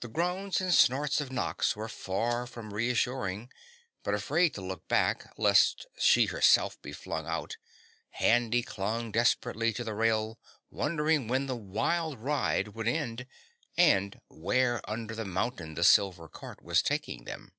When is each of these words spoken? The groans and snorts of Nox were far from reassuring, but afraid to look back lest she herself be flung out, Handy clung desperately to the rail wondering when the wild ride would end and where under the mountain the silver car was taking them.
The 0.00 0.08
groans 0.08 0.60
and 0.60 0.74
snorts 0.74 1.20
of 1.20 1.30
Nox 1.30 1.76
were 1.76 1.86
far 1.88 2.44
from 2.44 2.74
reassuring, 2.74 3.52
but 4.02 4.12
afraid 4.12 4.52
to 4.54 4.60
look 4.60 4.88
back 4.88 5.32
lest 5.36 5.86
she 5.96 6.26
herself 6.26 6.82
be 6.82 6.92
flung 6.92 7.24
out, 7.28 7.56
Handy 8.10 8.64
clung 8.64 9.12
desperately 9.12 9.72
to 9.74 9.84
the 9.84 9.94
rail 9.94 10.40
wondering 10.70 11.28
when 11.28 11.46
the 11.46 11.54
wild 11.54 12.18
ride 12.18 12.74
would 12.74 12.88
end 12.88 13.28
and 13.76 14.20
where 14.26 14.80
under 14.90 15.14
the 15.14 15.24
mountain 15.24 15.74
the 15.74 15.84
silver 15.84 16.28
car 16.28 16.56
was 16.60 16.82
taking 16.82 17.22
them. 17.22 17.52